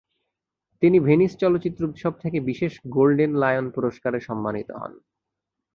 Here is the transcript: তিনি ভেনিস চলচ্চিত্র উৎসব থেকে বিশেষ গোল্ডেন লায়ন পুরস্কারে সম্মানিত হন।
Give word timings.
তিনি 0.81 0.97
ভেনিস 0.99 1.31
চলচ্চিত্র 1.37 1.81
উৎসব 1.83 2.13
থেকে 2.19 2.37
বিশেষ 2.41 2.73
গোল্ডেন 2.87 3.31
লায়ন 3.35 3.65
পুরস্কারে 3.69 4.19
সম্মানিত 4.19 4.69
হন। 4.71 4.93